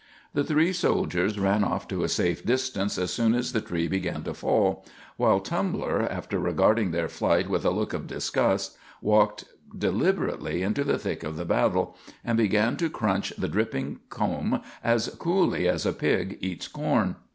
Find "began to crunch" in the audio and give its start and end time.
12.35-13.31